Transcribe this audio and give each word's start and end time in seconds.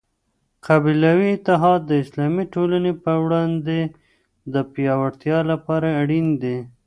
قبیلوي 0.67 1.27
اتحاد 1.37 1.81
د 1.87 1.91
اسلامي 2.03 2.45
ټولني 2.53 2.93
په 3.03 3.11
وړاندي 3.23 3.81
د 4.53 4.55
پياوړتیا 4.71 5.37
لپاره 5.51 5.87
اړین 6.01 6.27
دی. 6.43 6.57